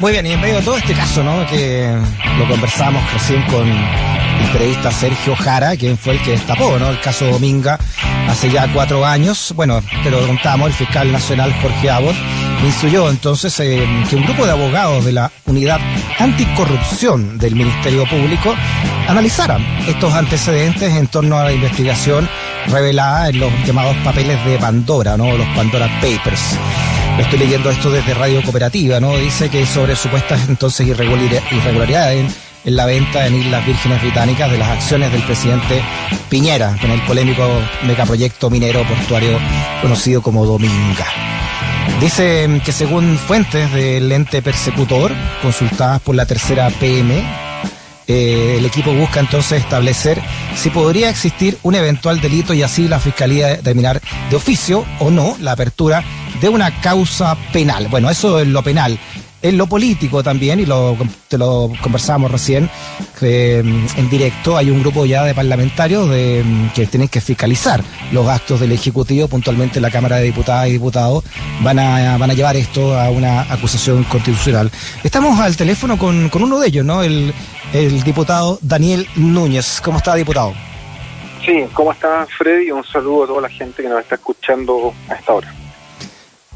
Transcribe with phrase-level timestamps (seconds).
[0.00, 1.44] Muy bien, y en medio de todo este caso, ¿no?
[1.48, 1.92] Que
[2.38, 6.90] lo conversamos recién con el periodista Sergio Jara, quien fue el que destapó, ¿no?
[6.90, 7.80] El caso Dominga
[8.28, 9.52] hace ya cuatro años.
[9.56, 12.14] Bueno, te lo contamos, el fiscal nacional Jorge Abbott
[12.64, 15.80] instruyó entonces eh, que un grupo de abogados de la unidad
[16.20, 18.54] anticorrupción del Ministerio Público
[19.08, 22.28] analizaran estos antecedentes en torno a la investigación
[22.68, 25.36] revelada en los llamados papeles de Pandora, ¿no?
[25.36, 26.56] Los Pandora Papers.
[27.18, 29.16] Estoy leyendo esto desde Radio Cooperativa, ¿no?
[29.16, 32.32] Dice que sobre supuestas entonces irregularidades
[32.64, 35.82] en la venta en Islas Vírgenes Británicas de las acciones del presidente
[36.28, 37.46] Piñera con el polémico
[37.86, 39.38] megaproyecto minero portuario
[39.82, 41.06] conocido como Dominga.
[42.00, 45.12] Dice que según fuentes del ente persecutor
[45.42, 47.47] consultadas por la tercera PM,
[48.08, 50.20] eh, el equipo busca entonces establecer
[50.56, 55.36] si podría existir un eventual delito y así la Fiscalía determinar de oficio o no
[55.40, 56.02] la apertura
[56.40, 57.88] de una causa penal.
[57.88, 58.98] Bueno, eso es lo penal
[59.40, 60.96] en lo político también, y lo,
[61.28, 62.68] te lo conversábamos recién
[63.20, 66.44] en directo, hay un grupo ya de parlamentarios de,
[66.74, 67.82] que tienen que fiscalizar
[68.12, 71.24] los actos del Ejecutivo, puntualmente la Cámara de Diputadas y Diputados,
[71.62, 74.70] van a, van a llevar esto a una acusación constitucional.
[75.04, 77.02] Estamos al teléfono con, uno de ellos, ¿no?
[77.72, 79.80] El diputado Daniel Núñez.
[79.82, 80.54] ¿Cómo está, diputado?
[81.44, 82.70] Sí, ¿cómo está, Freddy?
[82.70, 85.54] Un saludo a toda la gente que nos está escuchando a esta hora.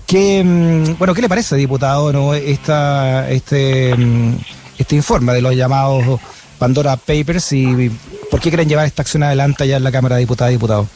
[0.06, 4.36] ¿Qué, mm, bueno, ¿qué le parece, diputado, no, esta, este, mm,
[4.78, 6.20] este informe de los llamados
[6.58, 7.90] Pandora Papers y
[8.30, 10.86] por qué quieren llevar esta acción adelante allá en la Cámara de Diputadas y Diputados?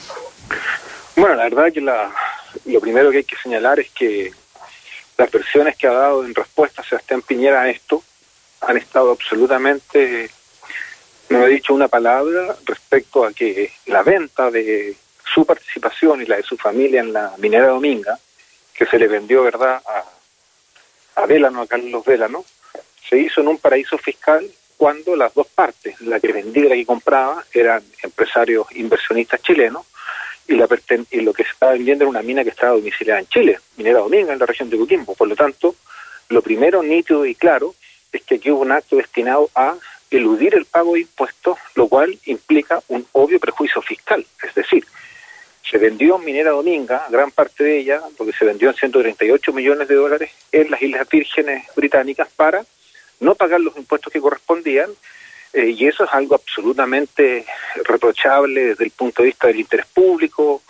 [1.16, 2.10] Bueno, la verdad que la,
[2.66, 4.30] lo primero que hay que señalar es que
[5.16, 8.02] las versiones que ha dado en respuesta Sebastián Piñera a esto
[8.66, 10.28] han estado absolutamente,
[11.28, 16.36] no he dicho una palabra respecto a que la venta de su participación y la
[16.36, 18.18] de su familia en la minera Dominga
[18.74, 22.44] que se le vendió, ¿verdad?, a, a a Carlos Vélano,
[23.08, 26.74] se hizo en un paraíso fiscal cuando las dos partes, la que vendía y la
[26.74, 29.86] que compraba, eran empresarios inversionistas chilenos
[30.46, 30.68] y, la
[31.10, 34.00] y lo que se estaba vendiendo era una mina que estaba domiciliada en Chile, Minera
[34.00, 35.14] Dominga, en la región de Coquimbo.
[35.14, 35.76] Por lo tanto,
[36.28, 37.74] lo primero nítido y claro
[38.16, 39.74] es que aquí hubo un acto destinado a
[40.10, 44.24] eludir el pago de impuestos, lo cual implica un obvio prejuicio fiscal.
[44.42, 44.84] Es decir,
[45.68, 49.94] se vendió Minera Dominga, gran parte de ella, porque se vendió en 138 millones de
[49.96, 52.64] dólares en las Islas Vírgenes Británicas para
[53.20, 54.90] no pagar los impuestos que correspondían,
[55.52, 57.46] eh, y eso es algo absolutamente
[57.84, 60.62] reprochable desde el punto de vista del interés público,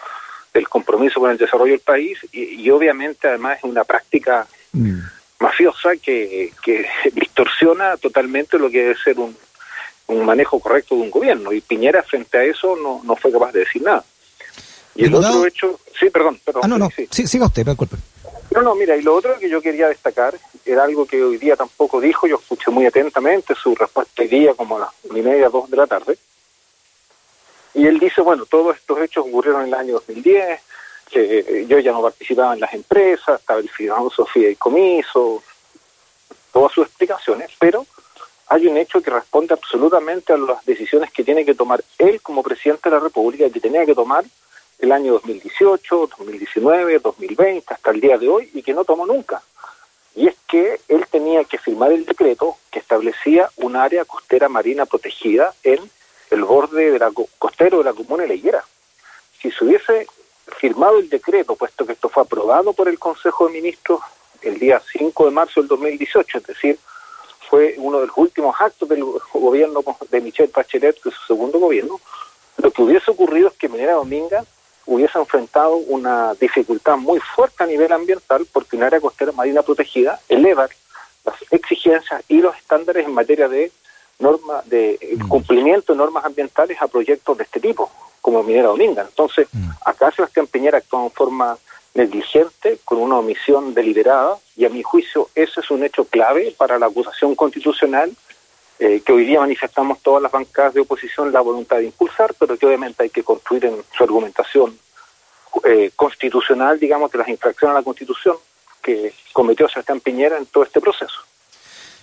[0.55, 5.01] del compromiso con el desarrollo del país, y, obviamente además es una práctica mm.
[5.47, 9.37] Mafiosa que, que distorsiona totalmente lo que debe ser un,
[10.09, 13.53] un manejo correcto de un gobierno, y Piñera frente a eso no, no fue capaz
[13.53, 14.05] de decir nada.
[14.95, 16.63] Y el otro hecho, sí, perdón, perdón.
[16.65, 17.97] Ah, no, no, sí, siga usted, disculpe.
[18.55, 20.35] No, no, mira, y lo otro que yo quería destacar
[20.65, 24.55] era algo que hoy día tampoco dijo, yo escuché muy atentamente su respuesta hoy día
[24.55, 26.17] como a las una y media, dos de la tarde.
[27.75, 30.61] Y él dice, bueno, todos estos hechos ocurrieron en el año 2010,
[31.11, 35.43] que eh, yo ya no participaba en las empresas, estaba el filosofía y comiso,
[36.53, 37.87] todas sus explicaciones, pero
[38.49, 42.43] hay un hecho que responde absolutamente a las decisiones que tiene que tomar él como
[42.43, 44.25] presidente de la República, que tenía que tomar
[44.79, 49.43] el año 2018, 2019, 2020, hasta el día de hoy, y que no tomó nunca.
[50.15, 54.87] Y es que él tenía que firmar el decreto que establecía un área costera marina
[54.87, 55.91] protegida en
[56.31, 58.65] el borde de la costero de la comuna de Higuera.
[59.41, 60.07] Si se hubiese
[60.59, 64.01] firmado el decreto, puesto que esto fue aprobado por el Consejo de Ministros
[64.43, 66.79] el día 5 de marzo del 2018, es decir,
[67.49, 72.01] fue uno de los últimos actos del gobierno de Michel Bachelet, es su segundo gobierno,
[72.59, 74.45] lo que hubiese ocurrido es que Minera Dominga
[74.87, 80.21] hubiese enfrentado una dificultad muy fuerte a nivel ambiental porque un área costera marina protegida
[80.29, 80.69] eleva
[81.25, 83.73] las exigencias y los estándares en materia de
[84.19, 85.29] norma de mm.
[85.29, 87.91] cumplimiento de normas ambientales a proyectos de este tipo,
[88.21, 89.03] como Minera Dominga.
[89.03, 89.71] Entonces, mm.
[89.85, 91.59] acá Sebastián Piñera actuó en forma
[91.95, 96.79] negligente, con una omisión deliberada, y a mi juicio ese es un hecho clave para
[96.79, 98.13] la acusación constitucional
[98.79, 102.59] eh, que hoy día manifestamos todas las bancadas de oposición la voluntad de impulsar, pero
[102.59, 104.79] que obviamente hay que construir en su argumentación
[105.65, 108.37] eh, constitucional, digamos, de las infracciones a la Constitución
[108.83, 111.26] que cometió Sebastián Piñera en todo este proceso.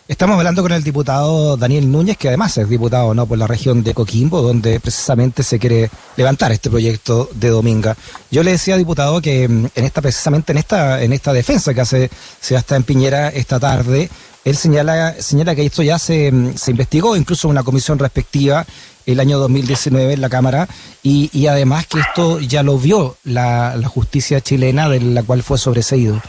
[0.06, 3.84] Estamos hablando con el diputado Daniel Núñez, que además es diputado no por la región
[3.84, 7.96] de Coquimbo, donde precisamente se quiere levantar este proyecto de Dominga.
[8.30, 11.80] Yo le decía, diputado, que mm, en esta precisamente en esta en esta defensa que
[11.80, 12.10] hace
[12.42, 14.10] Sebastián Piñera esta tarde,
[14.44, 18.66] él señala, señala que esto ya se, se investigó, incluso una comisión respectiva
[19.06, 20.68] el año 2019 en la Cámara
[21.02, 25.44] y, y además que esto ya lo vio la, la, justicia chilena de la cual
[25.44, 26.22] fue sobreseído.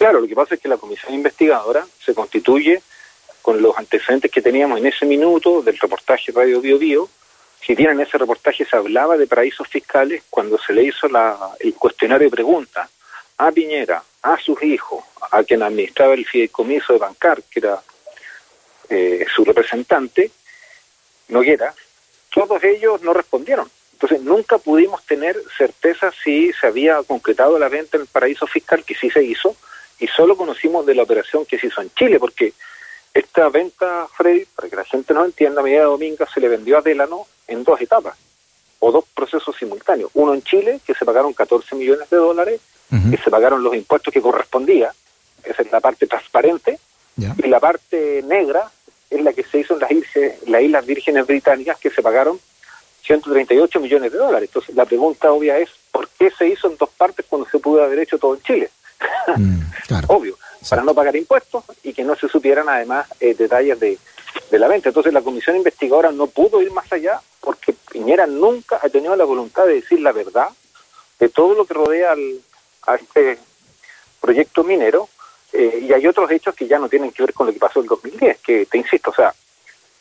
[0.00, 2.80] Claro, lo que pasa es que la comisión investigadora se constituye
[3.42, 7.10] con los antecedentes que teníamos en ese minuto del reportaje Radio Bio Bio.
[7.60, 11.50] Si bien en ese reportaje se hablaba de paraísos fiscales, cuando se le hizo la,
[11.58, 12.88] el cuestionario de preguntas
[13.36, 17.82] a Piñera, a sus hijos, a quien administraba el fideicomiso de Bancar, que era
[18.88, 20.30] eh, su representante,
[21.28, 21.74] Noguera,
[22.30, 23.70] todos ellos no respondieron.
[23.92, 28.82] Entonces nunca pudimos tener certeza si se había concretado la venta en el paraíso fiscal,
[28.82, 29.54] que sí se hizo,
[30.00, 32.54] y solo conocimos de la operación que se hizo en Chile, porque
[33.12, 36.48] esta venta, Freddy, para que la gente no entienda, a medida de domingo se le
[36.48, 38.16] vendió a Delano en dos etapas,
[38.78, 40.10] o dos procesos simultáneos.
[40.14, 42.60] Uno en Chile, que se pagaron 14 millones de dólares,
[43.10, 44.92] que se pagaron los impuestos que correspondía,
[45.44, 46.78] esa es la parte transparente,
[47.16, 48.70] y la parte negra
[49.10, 49.90] es la que se hizo en las,
[50.46, 52.40] las Islas Vírgenes Británicas, que se pagaron
[53.02, 54.48] 138 millones de dólares.
[54.48, 57.82] Entonces, la pregunta obvia es, ¿por qué se hizo en dos partes cuando se pudo
[57.82, 58.70] haber hecho todo en Chile?
[59.36, 59.60] Mm,
[60.08, 60.38] Obvio,
[60.68, 63.98] para no pagar impuestos y que no se supieran además eh, detalles de,
[64.50, 64.88] de la venta.
[64.88, 69.24] Entonces, la comisión investigadora no pudo ir más allá porque Piñera nunca ha tenido la
[69.24, 70.48] voluntad de decir la verdad
[71.18, 72.40] de todo lo que rodea al,
[72.86, 73.38] a este
[74.20, 75.08] proyecto minero
[75.52, 77.80] eh, y hay otros hechos que ya no tienen que ver con lo que pasó
[77.80, 79.34] en el 2010, que te insisto, o sea,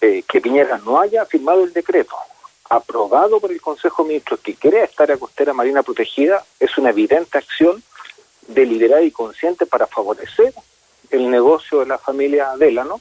[0.02, 2.16] eh, que Piñera no haya firmado el decreto
[2.70, 6.92] aprobado por el Consejo de Ministros que crea esta área costera marina protegida es una
[6.92, 7.82] evidente acción
[8.50, 10.54] deliberada y consciente para favorecer
[11.10, 13.00] el negocio de la familia Delano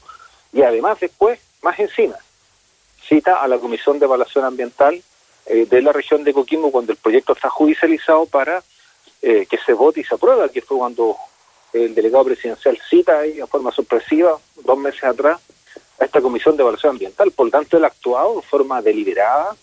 [0.51, 2.15] y además después, más encima,
[3.07, 5.01] cita a la Comisión de Evaluación Ambiental
[5.45, 8.63] eh, de la región de Coquimbo cuando el proyecto está judicializado para
[9.21, 11.17] que se vote y se aprueba, que fue cuando
[11.73, 15.39] el delegado presidencial cita ahí en forma sorpresiva, dos meses atrás,
[15.99, 17.31] a esta comisión de evaluación ambiental.
[17.31, 19.55] Por tanto, él ha actuado de forma deliberada,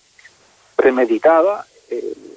[0.76, 1.75] premeditada, eh,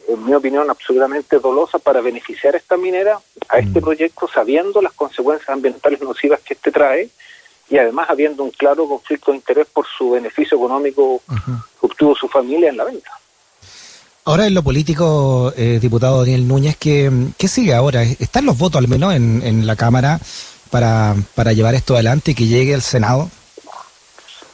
[0.09, 3.83] en mi opinión, absolutamente dolosa para beneficiar a esta minera, a este mm.
[3.83, 7.09] proyecto, sabiendo las consecuencias ambientales nocivas que este trae
[7.69, 12.27] y además habiendo un claro conflicto de interés por su beneficio económico que obtuvo su
[12.27, 13.11] familia en la venta.
[14.25, 18.03] Ahora en lo político, eh, diputado Daniel Núñez, ¿qué, ¿qué, sigue ahora?
[18.03, 20.19] ¿Están los votos al menos en, en la Cámara
[20.71, 23.29] para, para llevar esto adelante y que llegue al Senado?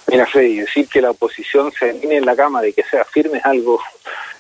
[0.08, 3.40] Mira, Freddy, decir que la oposición se alinee en la Cámara y que sea firme
[3.40, 3.80] es algo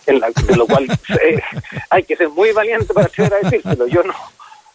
[0.07, 0.87] en de lo cual
[1.21, 1.41] eh,
[1.89, 3.87] hay que ser muy valiente para acceder a decírselo.
[3.87, 4.13] Yo no,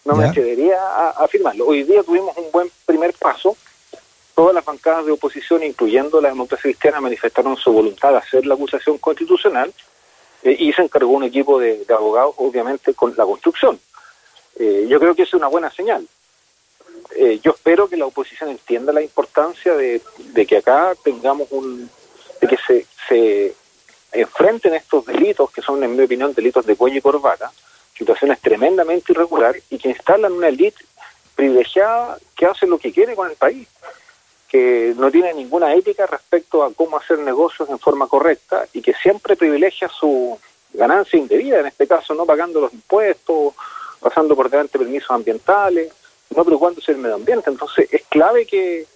[0.05, 1.67] no me atrevería a, afirmarlo.
[1.67, 3.57] Hoy día tuvimos un buen primer paso.
[4.35, 8.55] Todas las bancadas de oposición, incluyendo la democracia cristiana, manifestaron su voluntad de hacer la
[8.55, 9.73] acusación constitucional
[10.43, 13.79] eh, y se encargó un equipo de, abogados, obviamente, con la construcción.
[14.59, 16.07] Eh, yo creo que es una buena señal.
[17.17, 20.01] Eh, yo espero que la oposición entienda la importancia de,
[20.47, 21.91] que acá tengamos un.
[22.41, 23.55] de que se, se
[24.13, 27.51] enfrenten estos delitos, que son, en mi opinión, delitos de cuello y corbata,
[27.97, 30.85] situaciones tremendamente irregulares y que instalan una élite
[31.35, 33.69] privilegiada que hace lo que quiere con el país
[34.51, 38.95] que no tiene ninguna ética respecto a cómo hacer negocios en forma correcta y que
[38.95, 40.37] siempre privilegia su
[40.73, 43.55] ganancia indebida, en este caso no pagando los impuestos,
[44.01, 45.93] pasando por delante permisos ambientales,
[46.35, 47.49] no preocupándose del medio ambiente.
[47.49, 48.87] Entonces es clave que,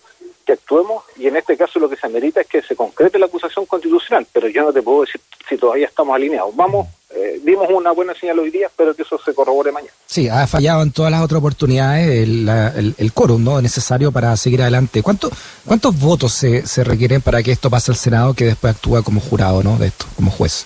[0.44, 3.26] que actuemos y en este caso lo que se amerita es que se concrete la
[3.26, 6.54] acusación constitucional, pero yo no te puedo decir si todavía estamos alineados.
[6.54, 9.92] Vamos, eh, dimos una buena señal hoy día, espero que eso se corrobore mañana.
[10.06, 13.60] Sí, ha fallado en todas las otras oportunidades el, el, el quórum ¿no?
[13.60, 15.02] necesario para seguir adelante.
[15.02, 15.30] ¿Cuánto,
[15.64, 19.20] ¿Cuántos votos se, se requieren para que esto pase al Senado que después actúa como
[19.20, 19.78] jurado ¿no?
[19.78, 20.64] de esto, como juez?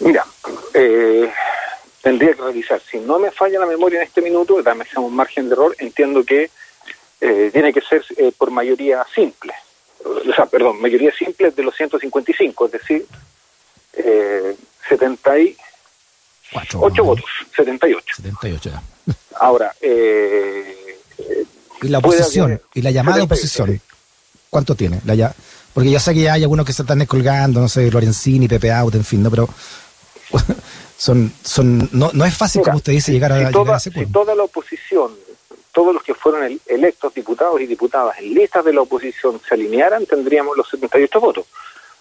[0.00, 0.24] Mira,
[0.74, 1.30] eh,
[2.02, 2.80] tendría que revisar.
[2.90, 6.24] Si no me falla la memoria en este minuto, dame un margen de error, entiendo
[6.24, 6.50] que
[7.20, 9.52] eh, tiene que ser eh, por mayoría simple.
[10.04, 13.06] O sea, perdón, mayoría simple de los 155, es decir,
[13.94, 14.56] eh,
[14.88, 17.24] 78 votos,
[17.56, 18.16] 78.
[18.16, 18.82] 78 ya.
[19.40, 20.98] Ahora, eh,
[21.82, 23.80] y la oposición, y la llamada oposición,
[24.50, 25.00] ¿cuánto tiene?
[25.04, 25.34] La ya,
[25.72, 28.72] porque ya sé que ya hay algunos que se están descolgando, no sé, Lorenzini, Pepe
[28.72, 29.30] Out, en fin, ¿no?
[29.30, 29.48] Pero
[30.96, 34.44] son, son, no, no es fácil, como usted dice, llegar a, toda, Si toda la
[34.44, 35.12] oposición
[35.74, 40.06] todos los que fueron electos diputados y diputadas en listas de la oposición se alinearan,
[40.06, 41.46] tendríamos los 78 votos.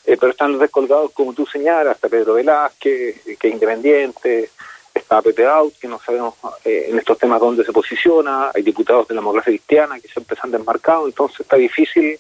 [0.06, 4.52] Eh, pero están descolgados, como tú señalas, hasta Pedro Velázquez, que es independiente,
[4.94, 9.08] está Pepe Out, que no sabemos eh, en estos temas dónde se posiciona, hay diputados
[9.08, 12.20] de la democracia cristiana que siempre se han desmarcado, entonces está difícil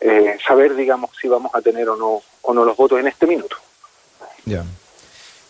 [0.00, 3.26] eh, saber, digamos, si vamos a tener o no, o no los votos en este
[3.26, 3.56] minuto.
[4.44, 4.64] Ya.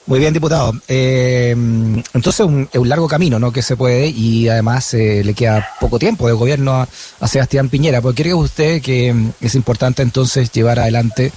[0.09, 0.73] Muy bien, diputado.
[0.89, 3.53] Eh, entonces un, es un largo camino, ¿no?
[3.53, 6.87] Que se puede y además eh, le queda poco tiempo de gobierno
[7.21, 8.01] a, Sebastián Piñera.
[8.01, 11.31] Porque cree usted que mm, es importante entonces llevar adelante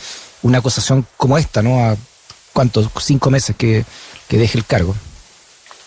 [0.44, 1.84] una acusación como esta, ¿no?
[1.84, 1.98] A
[2.54, 3.84] cuántos cinco meses que,
[4.30, 4.96] deje el cargo.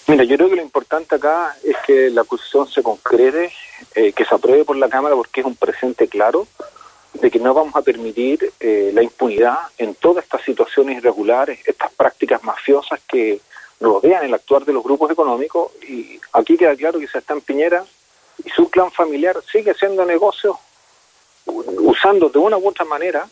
[0.07, 3.51] Mira, yo creo que lo importante acá es que la acusación se concrete,
[3.95, 6.47] eh, que se apruebe por la Cámara porque es un presente claro
[7.15, 11.93] de que no vamos a permitir eh, la impunidad en todas estas situaciones irregulares, estas
[11.93, 13.41] prácticas mafiosas que
[13.81, 15.73] rodean el actuar de los grupos económicos.
[15.89, 17.85] Y aquí queda claro que se está en Piñera
[18.45, 20.57] y su clan familiar sigue haciendo negocios
[21.47, 23.29] usando de una u otra manera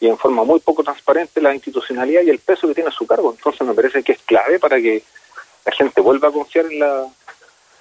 [0.00, 3.06] y en forma muy poco transparente la institucionalidad y el peso que tiene a su
[3.06, 3.32] cargo.
[3.32, 5.02] Entonces me parece que es clave para que
[5.64, 7.06] la gente vuelva a confiar en la,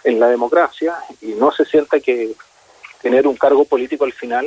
[0.03, 2.33] en la democracia y no se sienta que
[3.01, 4.45] tener un cargo político al final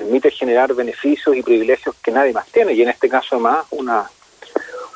[0.00, 2.72] permite generar beneficios y privilegios que nadie más tiene.
[2.72, 4.10] Y en este caso además una,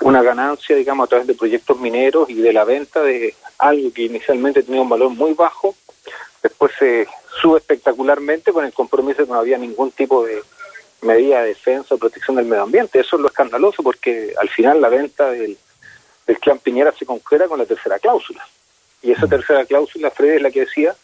[0.00, 4.02] una ganancia, digamos, a través de proyectos mineros y de la venta de algo que
[4.02, 5.74] inicialmente tenía un valor muy bajo,
[6.42, 7.06] después se
[7.40, 10.42] sube espectacularmente con el compromiso de que no había ningún tipo de
[11.02, 12.98] medida de defensa o protección del medio ambiente.
[12.98, 15.58] Eso es lo escandaloso porque al final la venta del,
[16.26, 18.42] del clan Piñera se concreta con la tercera cláusula.
[19.02, 20.96] Y esa tercera cláusula, Fred, es la que decía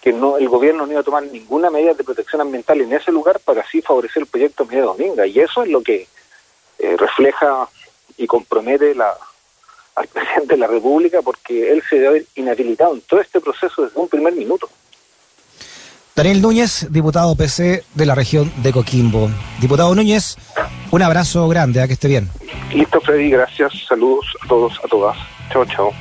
[0.00, 3.10] que no el gobierno no iba a tomar ninguna medida de protección ambiental en ese
[3.10, 5.26] lugar para así favorecer el proyecto Minera Dominga.
[5.26, 6.06] Y eso es lo que
[6.78, 7.68] eh, refleja
[8.16, 9.16] y compromete la,
[9.96, 13.84] al presidente de la República porque él se debe haber inhabilitado en todo este proceso
[13.84, 14.68] desde un primer minuto.
[16.14, 19.28] Daniel Núñez, diputado PC de la región de Coquimbo.
[19.60, 20.38] Diputado Núñez,
[20.90, 22.30] un abrazo grande, a que esté bien.
[22.72, 23.72] Listo, Freddy, gracias.
[23.86, 25.16] Saludos a todos, a todas.
[25.52, 25.92] Chao, chao.